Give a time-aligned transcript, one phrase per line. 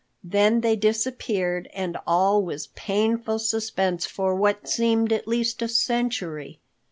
[0.23, 6.59] Then they disappeared and all was painful suspense for what seemed at least a century.